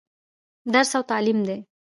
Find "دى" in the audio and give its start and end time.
1.47-1.57